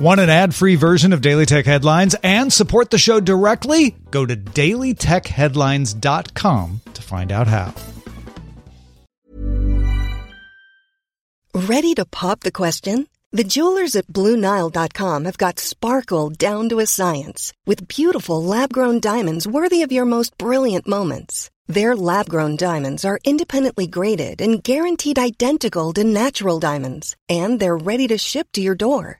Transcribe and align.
Want 0.00 0.18
an 0.18 0.30
ad 0.30 0.54
free 0.54 0.76
version 0.76 1.12
of 1.12 1.20
Daily 1.20 1.44
Tech 1.44 1.66
Headlines 1.66 2.16
and 2.22 2.50
support 2.50 2.88
the 2.88 2.96
show 2.96 3.20
directly? 3.20 3.94
Go 4.10 4.24
to 4.24 4.34
dailytechheadlines.com 4.34 6.80
to 6.94 7.02
find 7.02 7.30
out 7.30 7.46
how. 7.46 7.74
Ready 11.54 11.92
to 11.92 12.06
pop 12.06 12.40
the 12.40 12.50
question? 12.50 13.08
The 13.32 13.44
jewelers 13.44 13.94
at 13.94 14.06
BlueNile.com 14.06 15.26
have 15.26 15.36
got 15.36 15.58
sparkle 15.58 16.30
down 16.30 16.70
to 16.70 16.80
a 16.80 16.86
science 16.86 17.52
with 17.66 17.86
beautiful 17.86 18.42
lab 18.42 18.72
grown 18.72 19.00
diamonds 19.00 19.46
worthy 19.46 19.82
of 19.82 19.92
your 19.92 20.06
most 20.06 20.38
brilliant 20.38 20.88
moments. 20.88 21.50
Their 21.66 21.94
lab 21.94 22.26
grown 22.26 22.56
diamonds 22.56 23.04
are 23.04 23.18
independently 23.22 23.86
graded 23.86 24.40
and 24.40 24.64
guaranteed 24.64 25.18
identical 25.18 25.92
to 25.92 26.04
natural 26.04 26.58
diamonds, 26.58 27.16
and 27.28 27.60
they're 27.60 27.76
ready 27.76 28.08
to 28.08 28.16
ship 28.16 28.48
to 28.52 28.62
your 28.62 28.74
door. 28.74 29.19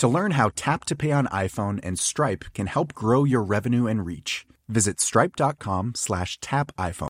To 0.00 0.08
learn 0.08 0.30
how 0.30 0.50
Tap 0.56 0.86
to 0.86 0.96
Pay 0.96 1.12
on 1.12 1.26
iPhone 1.26 1.78
and 1.82 1.98
Stripe 1.98 2.46
can 2.54 2.68
help 2.68 2.94
grow 2.94 3.24
your 3.24 3.42
revenue 3.42 3.86
and 3.86 4.06
reach, 4.06 4.46
visit 4.66 4.98
stripe.com 4.98 5.92
slash 5.94 6.38
tap 6.40 6.72
iPhone. 6.78 7.08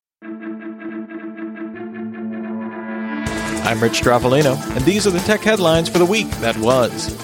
I'm 3.63 3.79
Rich 3.81 4.01
Stroffolino, 4.01 4.57
and 4.75 4.83
these 4.83 5.07
are 5.07 5.11
the 5.11 5.19
tech 5.19 5.39
headlines 5.39 5.87
for 5.87 5.99
the 5.99 6.05
week 6.05 6.29
that 6.41 6.57
was. 6.57 7.15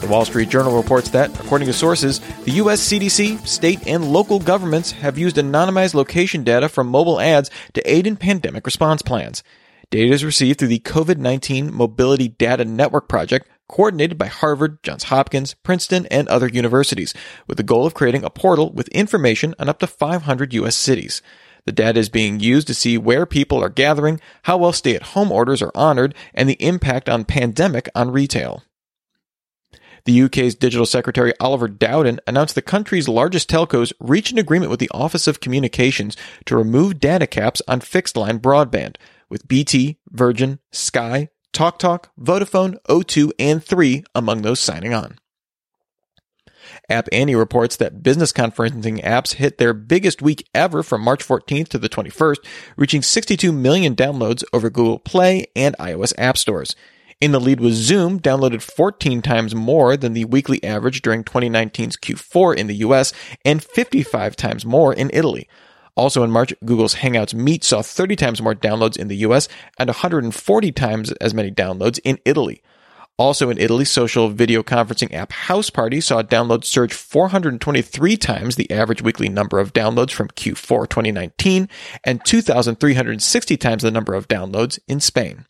The 0.00 0.06
Wall 0.06 0.24
Street 0.24 0.48
Journal 0.48 0.74
reports 0.74 1.10
that, 1.10 1.38
according 1.38 1.66
to 1.66 1.74
sources, 1.74 2.20
the 2.46 2.52
U.S. 2.52 2.80
CDC, 2.80 3.46
state, 3.46 3.86
and 3.86 4.10
local 4.10 4.38
governments 4.38 4.92
have 4.92 5.18
used 5.18 5.36
anonymized 5.36 5.92
location 5.92 6.44
data 6.44 6.66
from 6.66 6.86
mobile 6.86 7.20
ads 7.20 7.50
to 7.74 7.82
aid 7.84 8.06
in 8.06 8.16
pandemic 8.16 8.64
response 8.64 9.02
plans. 9.02 9.44
Data 9.90 10.12
is 10.12 10.24
received 10.24 10.58
through 10.58 10.68
the 10.68 10.80
COVID 10.80 11.16
19 11.16 11.72
Mobility 11.72 12.28
Data 12.28 12.64
Network 12.64 13.08
Project, 13.08 13.48
coordinated 13.68 14.18
by 14.18 14.26
Harvard, 14.26 14.82
Johns 14.82 15.04
Hopkins, 15.04 15.54
Princeton, 15.54 16.04
and 16.10 16.28
other 16.28 16.46
universities, 16.46 17.14
with 17.46 17.56
the 17.56 17.62
goal 17.62 17.86
of 17.86 17.94
creating 17.94 18.22
a 18.22 18.28
portal 18.28 18.70
with 18.70 18.88
information 18.88 19.54
on 19.58 19.68
up 19.68 19.78
to 19.78 19.86
500 19.86 20.52
U.S. 20.52 20.76
cities. 20.76 21.22
The 21.64 21.72
data 21.72 22.00
is 22.00 22.10
being 22.10 22.38
used 22.38 22.66
to 22.66 22.74
see 22.74 22.98
where 22.98 23.24
people 23.24 23.62
are 23.64 23.70
gathering, 23.70 24.20
how 24.42 24.58
well 24.58 24.72
stay 24.72 24.94
at 24.94 25.02
home 25.14 25.32
orders 25.32 25.62
are 25.62 25.72
honored, 25.74 26.14
and 26.34 26.50
the 26.50 26.62
impact 26.62 27.08
on 27.08 27.24
pandemic 27.24 27.88
on 27.94 28.10
retail. 28.10 28.62
The 30.04 30.22
UK's 30.22 30.54
Digital 30.54 30.86
Secretary 30.86 31.32
Oliver 31.40 31.68
Dowden 31.68 32.20
announced 32.26 32.54
the 32.54 32.62
country's 32.62 33.08
largest 33.08 33.50
telcos 33.50 33.92
reached 34.00 34.32
an 34.32 34.38
agreement 34.38 34.70
with 34.70 34.80
the 34.80 34.90
Office 34.92 35.26
of 35.26 35.40
Communications 35.40 36.16
to 36.44 36.56
remove 36.56 37.00
data 37.00 37.26
caps 37.26 37.60
on 37.68 37.80
fixed 37.80 38.16
line 38.16 38.38
broadband, 38.38 38.96
with 39.28 39.48
BT, 39.48 39.98
Virgin, 40.10 40.58
Sky, 40.72 41.28
TalkTalk, 41.52 42.06
Vodafone, 42.20 42.76
O2, 42.88 43.32
and 43.38 43.62
3 43.62 44.04
among 44.14 44.42
those 44.42 44.60
signing 44.60 44.94
on. 44.94 45.18
App 46.88 47.08
Annie 47.12 47.34
reports 47.34 47.76
that 47.76 48.02
business 48.02 48.32
conferencing 48.32 49.02
apps 49.02 49.34
hit 49.34 49.58
their 49.58 49.74
biggest 49.74 50.22
week 50.22 50.46
ever 50.54 50.82
from 50.82 51.02
March 51.02 51.26
14th 51.26 51.68
to 51.68 51.78
the 51.78 51.88
21st, 51.88 52.38
reaching 52.76 53.02
62 53.02 53.52
million 53.52 53.94
downloads 53.94 54.44
over 54.52 54.70
Google 54.70 54.98
Play 54.98 55.46
and 55.56 55.76
iOS 55.78 56.12
app 56.18 56.36
stores. 56.36 56.76
In 57.20 57.32
the 57.32 57.40
lead 57.40 57.58
was 57.58 57.74
Zoom, 57.74 58.20
downloaded 58.20 58.62
14 58.62 59.22
times 59.22 59.54
more 59.54 59.96
than 59.96 60.12
the 60.12 60.24
weekly 60.24 60.62
average 60.62 61.02
during 61.02 61.24
2019's 61.24 61.96
Q4 61.96 62.56
in 62.56 62.68
the 62.68 62.76
US 62.76 63.12
and 63.44 63.62
55 63.62 64.36
times 64.36 64.64
more 64.64 64.94
in 64.94 65.10
Italy. 65.12 65.48
Also 65.98 66.22
in 66.22 66.30
March, 66.30 66.54
Google's 66.64 66.94
Hangouts 66.94 67.34
Meet 67.34 67.64
saw 67.64 67.82
30 67.82 68.14
times 68.14 68.40
more 68.40 68.54
downloads 68.54 68.96
in 68.96 69.08
the 69.08 69.16
US 69.16 69.48
and 69.78 69.88
140 69.88 70.72
times 70.72 71.10
as 71.12 71.34
many 71.34 71.50
downloads 71.50 71.98
in 72.04 72.20
Italy. 72.24 72.62
Also 73.16 73.50
in 73.50 73.58
Italy, 73.58 73.84
social 73.84 74.28
video 74.28 74.62
conferencing 74.62 75.12
app 75.12 75.32
Houseparty 75.32 76.00
saw 76.00 76.22
downloads 76.22 76.66
surge 76.66 76.94
423 76.94 78.16
times 78.16 78.54
the 78.54 78.70
average 78.70 79.02
weekly 79.02 79.28
number 79.28 79.58
of 79.58 79.72
downloads 79.72 80.12
from 80.12 80.28
Q4 80.28 80.88
2019 80.88 81.68
and 82.04 82.24
2,360 82.24 83.56
times 83.56 83.82
the 83.82 83.90
number 83.90 84.14
of 84.14 84.28
downloads 84.28 84.78
in 84.86 85.00
Spain. 85.00 85.46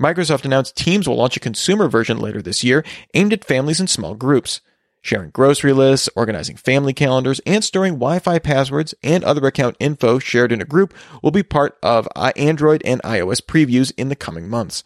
Microsoft 0.00 0.44
announced 0.44 0.76
Teams 0.76 1.08
will 1.08 1.16
launch 1.16 1.36
a 1.36 1.40
consumer 1.40 1.86
version 1.86 2.18
later 2.18 2.42
this 2.42 2.64
year 2.64 2.84
aimed 3.14 3.32
at 3.32 3.44
families 3.44 3.78
and 3.78 3.88
small 3.88 4.16
groups. 4.16 4.60
Sharing 5.06 5.30
grocery 5.30 5.72
lists, 5.72 6.08
organizing 6.16 6.56
family 6.56 6.92
calendars, 6.92 7.40
and 7.46 7.62
storing 7.62 7.92
Wi 7.92 8.18
Fi 8.18 8.40
passwords 8.40 8.92
and 9.04 9.22
other 9.22 9.46
account 9.46 9.76
info 9.78 10.18
shared 10.18 10.50
in 10.50 10.60
a 10.60 10.64
group 10.64 10.92
will 11.22 11.30
be 11.30 11.44
part 11.44 11.78
of 11.80 12.08
Android 12.16 12.82
and 12.84 13.00
iOS 13.02 13.40
previews 13.40 13.92
in 13.96 14.08
the 14.08 14.16
coming 14.16 14.48
months. 14.48 14.82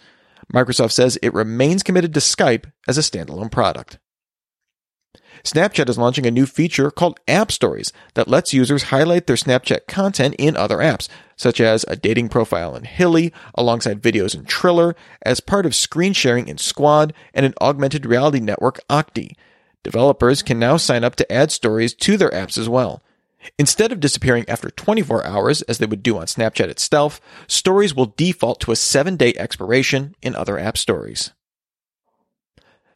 Microsoft 0.53 0.93
says 0.93 1.19
it 1.23 1.33
remains 1.33 1.83
committed 1.83 2.13
to 2.13 2.21
Skype 2.21 2.71
as 2.87 2.99
a 2.99 3.01
standalone 3.01 3.51
product. 3.51 3.99
Snapchat 5.43 5.89
is 5.89 5.97
launching 5.97 6.27
a 6.27 6.31
new 6.31 6.45
feature 6.45 6.91
called 6.91 7.19
App 7.27 7.51
Stories 7.51 7.91
that 8.13 8.29
lets 8.29 8.53
users 8.53 8.83
highlight 8.83 9.27
their 9.27 9.37
Snapchat 9.37 9.87
content 9.89 10.35
in 10.39 10.55
other 10.55 10.81
apps, 10.81 11.09
such 11.35 11.63
as 11.63 11.87
a 11.89 11.97
dating 11.97 12.29
profile 12.29 12.77
in 12.77 12.85
Hily, 12.85 13.33
alongside 13.55 14.03
videos 14.03 14.35
in 14.35 14.45
Triller, 14.45 14.95
as 15.23 15.41
part 15.41 15.65
of 15.65 15.75
screen 15.75 16.13
sharing 16.13 16.47
in 16.47 16.59
Squad, 16.59 17.15
and 17.33 17.47
an 17.47 17.55
augmented 17.59 18.05
reality 18.05 18.41
network 18.41 18.81
Octi. 18.91 19.35
Developers 19.83 20.43
can 20.43 20.59
now 20.59 20.77
sign 20.77 21.05
up 21.05 21.17
to 21.17 21.33
add 21.33 21.51
stories 21.51 21.95
to 21.95 22.17
their 22.17 22.31
apps 22.31 22.59
as 22.59 22.69
well. 22.69 23.03
Instead 23.59 23.91
of 23.91 24.01
disappearing 24.01 24.45
after 24.49 24.71
24 24.71 25.25
hours, 25.27 25.63
as 25.63 25.79
they 25.79 25.87
would 25.87 26.03
do 26.03 26.19
on 26.19 26.27
Snapchat 26.27 26.69
itself, 26.69 27.21
stories 27.47 27.95
will 27.95 28.13
default 28.17 28.61
to 28.61 28.73
a 28.73 28.77
seven 28.77 29.17
day 29.17 29.33
expiration 29.37 30.15
in 30.21 30.35
other 30.35 30.59
app 30.59 30.77
stories. 30.77 31.33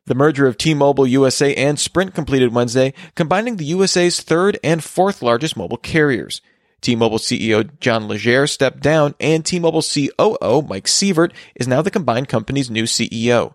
The 0.06 0.14
merger 0.14 0.46
of 0.46 0.58
T-Mobile 0.58 1.06
USA 1.06 1.54
and 1.54 1.80
Sprint 1.80 2.14
completed 2.14 2.52
Wednesday, 2.52 2.92
combining 3.14 3.56
the 3.56 3.64
USA's 3.66 4.20
third 4.20 4.58
and 4.62 4.84
fourth 4.84 5.22
largest 5.22 5.56
mobile 5.56 5.78
carriers. 5.78 6.42
T-Mobile 6.82 7.18
CEO 7.18 7.70
John 7.80 8.06
Legere 8.06 8.46
stepped 8.46 8.80
down, 8.80 9.14
and 9.18 9.46
T-Mobile 9.46 9.80
COO 9.80 10.60
Mike 10.68 10.84
Sievert 10.84 11.32
is 11.54 11.66
now 11.66 11.80
the 11.80 11.90
combined 11.90 12.28
company's 12.28 12.70
new 12.70 12.84
CEO. 12.84 13.54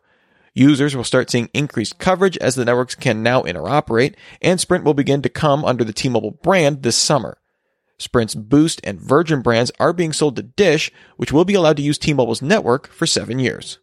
Users 0.53 0.95
will 0.95 1.03
start 1.03 1.29
seeing 1.29 1.49
increased 1.53 1.99
coverage 1.99 2.37
as 2.37 2.55
the 2.55 2.65
networks 2.65 2.95
can 2.95 3.23
now 3.23 3.43
interoperate, 3.43 4.15
and 4.41 4.59
Sprint 4.59 4.83
will 4.83 4.93
begin 4.93 5.21
to 5.21 5.29
come 5.29 5.63
under 5.63 5.83
the 5.83 5.93
T-Mobile 5.93 6.39
brand 6.41 6.83
this 6.83 6.97
summer. 6.97 7.37
Sprint's 7.97 8.35
Boost 8.35 8.79
and 8.83 8.99
Virgin 8.99 9.41
brands 9.41 9.71
are 9.79 9.93
being 9.93 10.13
sold 10.13 10.37
to 10.37 10.43
Dish, 10.43 10.91
which 11.17 11.31
will 11.31 11.45
be 11.45 11.53
allowed 11.53 11.77
to 11.77 11.83
use 11.83 11.97
T-Mobile's 11.97 12.41
network 12.41 12.87
for 12.87 13.05
seven 13.05 13.39
years. 13.39 13.79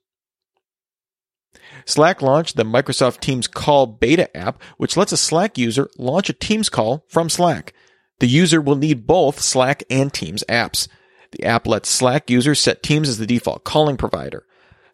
Slack 1.85 2.21
launched 2.21 2.57
the 2.57 2.65
Microsoft 2.65 3.21
Teams 3.21 3.47
Call 3.47 3.87
beta 3.87 4.35
app, 4.37 4.61
which 4.77 4.97
lets 4.97 5.13
a 5.13 5.17
Slack 5.17 5.57
user 5.57 5.89
launch 5.99 6.29
a 6.29 6.33
Teams 6.33 6.69
call 6.69 7.05
from 7.09 7.29
Slack. 7.29 7.75
The 8.19 8.27
user 8.27 8.61
will 8.61 8.77
need 8.77 9.07
both 9.07 9.41
Slack 9.41 9.85
and 9.89 10.13
Teams 10.13 10.43
apps. 10.49 10.89
The 11.33 11.45
app 11.45 11.67
lets 11.67 11.91
Slack 11.91 12.31
users 12.31 12.61
set 12.61 12.83
Teams 12.83 13.09
as 13.09 13.19
the 13.19 13.27
default 13.27 13.65
calling 13.65 13.97
provider. 13.97 14.47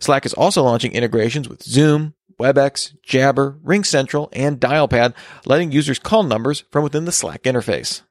Slack 0.03 0.27
is 0.27 0.35
also 0.35 0.65
launching 0.65 0.93
integrations 0.93 1.49
with 1.49 1.63
Zoom, 1.63 2.15
WebEx, 2.41 3.01
Jabber, 3.03 3.59
RingCentral, 3.65 4.29
and 4.33 4.59
Dialpad, 4.59 5.15
letting 5.47 5.71
users 5.71 6.01
call 6.01 6.25
numbers 6.25 6.65
from 6.73 6.83
within 6.83 7.05
the 7.05 7.13
Slack 7.13 7.43
interface. 7.45 8.03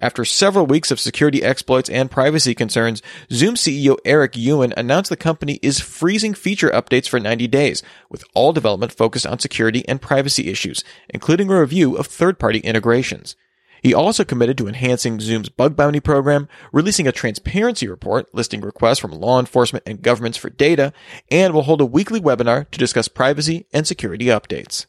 After 0.00 0.24
several 0.24 0.64
weeks 0.64 0.90
of 0.90 1.00
security 1.00 1.42
exploits 1.42 1.90
and 1.90 2.10
privacy 2.10 2.54
concerns, 2.54 3.02
Zoom 3.30 3.56
CEO 3.56 3.98
Eric 4.06 4.36
Yuan 4.36 4.72
announced 4.74 5.10
the 5.10 5.16
company 5.16 5.58
is 5.60 5.80
freezing 5.80 6.32
feature 6.32 6.70
updates 6.70 7.08
for 7.08 7.20
90 7.20 7.46
days, 7.48 7.82
with 8.08 8.24
all 8.32 8.54
development 8.54 8.92
focused 8.92 9.26
on 9.26 9.40
security 9.40 9.86
and 9.86 10.00
privacy 10.00 10.48
issues, 10.48 10.82
including 11.10 11.50
a 11.50 11.60
review 11.60 11.96
of 11.96 12.06
third-party 12.06 12.60
integrations. 12.60 13.36
He 13.82 13.94
also 13.94 14.24
committed 14.24 14.58
to 14.58 14.68
enhancing 14.68 15.20
Zoom's 15.20 15.48
bug 15.48 15.76
bounty 15.76 16.00
program, 16.00 16.48
releasing 16.72 17.06
a 17.06 17.12
transparency 17.12 17.88
report 17.88 18.32
listing 18.34 18.60
requests 18.60 18.98
from 18.98 19.12
law 19.12 19.38
enforcement 19.38 19.84
and 19.86 20.02
governments 20.02 20.38
for 20.38 20.50
data, 20.50 20.92
and 21.30 21.54
will 21.54 21.62
hold 21.62 21.80
a 21.80 21.86
weekly 21.86 22.20
webinar 22.20 22.70
to 22.70 22.78
discuss 22.78 23.08
privacy 23.08 23.66
and 23.72 23.86
security 23.86 24.26
updates. 24.26 24.86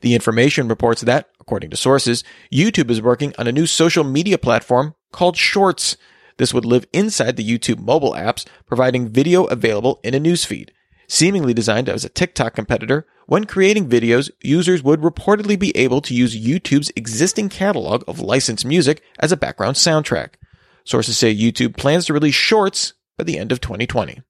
The 0.00 0.14
information 0.14 0.68
reports 0.68 1.02
that, 1.02 1.28
according 1.40 1.70
to 1.70 1.76
sources, 1.76 2.24
YouTube 2.52 2.90
is 2.90 3.00
working 3.00 3.32
on 3.38 3.46
a 3.46 3.52
new 3.52 3.66
social 3.66 4.04
media 4.04 4.38
platform 4.38 4.94
called 5.12 5.36
Shorts. 5.36 5.96
This 6.36 6.52
would 6.52 6.64
live 6.64 6.86
inside 6.92 7.36
the 7.36 7.48
YouTube 7.48 7.78
mobile 7.78 8.12
apps, 8.12 8.46
providing 8.66 9.08
video 9.08 9.44
available 9.44 10.00
in 10.02 10.14
a 10.14 10.20
newsfeed. 10.20 10.70
Seemingly 11.08 11.54
designed 11.54 11.88
as 11.88 12.04
a 12.04 12.10
TikTok 12.10 12.54
competitor, 12.54 13.06
when 13.26 13.44
creating 13.44 13.88
videos, 13.88 14.30
users 14.42 14.82
would 14.82 15.00
reportedly 15.00 15.58
be 15.58 15.74
able 15.76 16.02
to 16.02 16.14
use 16.14 16.38
YouTube's 16.38 16.92
existing 16.96 17.48
catalog 17.48 18.04
of 18.06 18.20
licensed 18.20 18.66
music 18.66 19.02
as 19.18 19.32
a 19.32 19.36
background 19.36 19.76
soundtrack. 19.76 20.34
Sources 20.84 21.16
say 21.16 21.34
YouTube 21.34 21.76
plans 21.76 22.06
to 22.06 22.12
release 22.12 22.34
shorts 22.34 22.92
by 23.16 23.24
the 23.24 23.38
end 23.38 23.52
of 23.52 23.60
2020. 23.60 24.20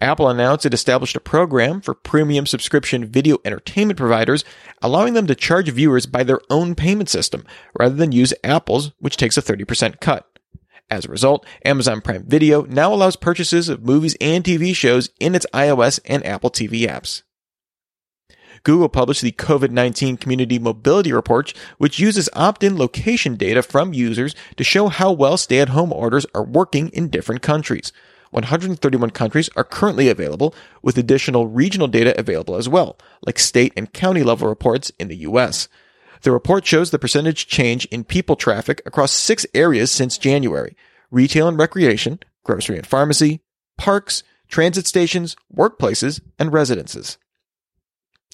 Apple 0.00 0.28
announced 0.28 0.64
it 0.64 0.72
established 0.72 1.14
a 1.14 1.20
program 1.20 1.80
for 1.80 1.94
premium 1.94 2.46
subscription 2.46 3.04
video 3.04 3.38
entertainment 3.44 3.98
providers, 3.98 4.44
allowing 4.80 5.14
them 5.14 5.26
to 5.26 5.34
charge 5.34 5.68
viewers 5.70 6.06
by 6.06 6.22
their 6.22 6.40
own 6.48 6.74
payment 6.74 7.10
system 7.10 7.44
rather 7.78 7.94
than 7.94 8.10
use 8.10 8.32
Apple's, 8.42 8.92
which 8.98 9.18
takes 9.18 9.36
a 9.36 9.42
30% 9.42 10.00
cut. 10.00 10.29
As 10.90 11.04
a 11.04 11.10
result, 11.10 11.46
Amazon 11.64 12.00
Prime 12.00 12.24
Video 12.24 12.62
now 12.62 12.92
allows 12.92 13.14
purchases 13.14 13.68
of 13.68 13.84
movies 13.84 14.16
and 14.20 14.42
TV 14.42 14.74
shows 14.74 15.10
in 15.20 15.36
its 15.36 15.46
iOS 15.54 16.00
and 16.04 16.26
Apple 16.26 16.50
TV 16.50 16.80
apps. 16.80 17.22
Google 18.64 18.88
published 18.88 19.22
the 19.22 19.32
COVID 19.32 19.70
19 19.70 20.16
Community 20.16 20.58
Mobility 20.58 21.12
Report, 21.12 21.54
which 21.78 22.00
uses 22.00 22.28
opt 22.34 22.64
in 22.64 22.76
location 22.76 23.36
data 23.36 23.62
from 23.62 23.94
users 23.94 24.34
to 24.56 24.64
show 24.64 24.88
how 24.88 25.12
well 25.12 25.36
stay 25.36 25.60
at 25.60 25.70
home 25.70 25.92
orders 25.92 26.26
are 26.34 26.44
working 26.44 26.88
in 26.88 27.08
different 27.08 27.40
countries. 27.40 27.92
131 28.30 29.10
countries 29.10 29.48
are 29.56 29.64
currently 29.64 30.08
available, 30.08 30.54
with 30.82 30.98
additional 30.98 31.46
regional 31.46 31.88
data 31.88 32.18
available 32.18 32.56
as 32.56 32.68
well, 32.68 32.96
like 33.24 33.38
state 33.38 33.72
and 33.76 33.92
county 33.92 34.22
level 34.22 34.48
reports 34.48 34.92
in 34.98 35.08
the 35.08 35.16
US. 35.18 35.68
The 36.22 36.32
report 36.32 36.66
shows 36.66 36.90
the 36.90 36.98
percentage 36.98 37.46
change 37.46 37.86
in 37.86 38.04
people 38.04 38.36
traffic 38.36 38.82
across 38.84 39.12
six 39.12 39.46
areas 39.54 39.90
since 39.90 40.18
January 40.18 40.76
retail 41.10 41.48
and 41.48 41.58
recreation, 41.58 42.20
grocery 42.44 42.76
and 42.76 42.86
pharmacy, 42.86 43.40
parks, 43.76 44.22
transit 44.48 44.86
stations, 44.86 45.34
workplaces, 45.54 46.20
and 46.38 46.52
residences. 46.52 47.18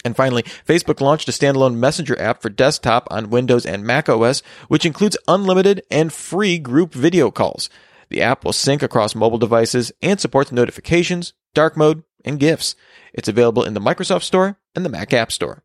And 0.05 0.15
finally, 0.15 0.43
Facebook 0.43 1.01
launched 1.01 1.29
a 1.29 1.33
standalone 1.33 1.77
messenger 1.77 2.21
app 2.21 2.43
for 2.43 2.51
desktop 2.51 3.09
on 3.11 3.31
Windows 3.31 3.65
and 3.65 3.85
Mac 3.85 4.09
OS, 4.09 4.43
which 4.69 4.85
includes 4.85 5.17
unlimited 5.27 5.83
and 5.91 6.13
free 6.13 6.59
group 6.59 6.93
video 6.93 7.31
calls. 7.31 7.71
The 8.09 8.23
app 8.23 8.45
will 8.45 8.53
sync 8.53 8.83
across 8.83 9.15
mobile 9.15 9.39
devices 9.39 9.91
and 10.03 10.21
supports 10.21 10.53
notifications, 10.53 11.33
dark 11.55 11.77
mode, 11.77 12.05
and 12.25 12.39
GIFs. 12.39 12.77
It's 13.15 13.29
available 13.29 13.65
in 13.65 13.75
the 13.75 13.81
Microsoft 13.81 14.23
Store 14.23 14.59
and 14.75 14.85
the 14.85 14.91
Mac 14.91 15.13
App 15.13 15.33
Store. 15.33 15.65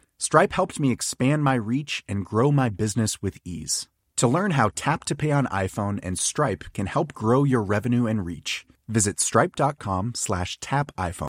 Stripe 0.21 0.53
helped 0.53 0.79
me 0.79 0.91
expand 0.91 1.43
my 1.43 1.55
reach 1.55 2.03
and 2.07 2.23
grow 2.23 2.51
my 2.51 2.69
business 2.69 3.23
with 3.23 3.39
ease. 3.43 3.89
To 4.17 4.27
learn 4.27 4.51
how 4.51 4.69
Tap 4.75 5.03
to 5.05 5.15
Pay 5.15 5.31
on 5.31 5.47
iPhone 5.47 5.99
and 6.03 6.19
Stripe 6.19 6.63
can 6.75 6.85
help 6.85 7.15
grow 7.15 7.43
your 7.43 7.63
revenue 7.63 8.05
and 8.05 8.23
reach, 8.23 8.67
visit 8.87 9.19
stripe.com 9.19 10.13
slash 10.13 10.59
tap 10.59 10.91
iPhone. 10.95 11.27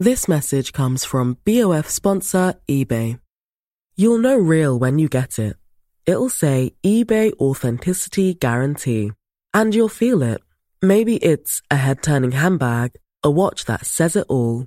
This 0.00 0.26
message 0.26 0.72
comes 0.72 1.04
from 1.04 1.38
BOF 1.44 1.88
sponsor 1.88 2.54
eBay. 2.68 3.20
You'll 3.94 4.18
know 4.18 4.36
real 4.36 4.76
when 4.76 4.98
you 4.98 5.08
get 5.08 5.38
it. 5.38 5.54
It'll 6.04 6.28
say 6.30 6.74
eBay 6.82 7.32
Authenticity 7.34 8.34
Guarantee. 8.34 9.12
And 9.52 9.72
you'll 9.72 9.88
feel 9.88 10.20
it. 10.24 10.42
Maybe 10.82 11.14
it's 11.14 11.62
a 11.70 11.76
head 11.76 12.02
turning 12.02 12.32
handbag, 12.32 12.96
a 13.22 13.30
watch 13.30 13.66
that 13.66 13.86
says 13.86 14.16
it 14.16 14.26
all, 14.28 14.66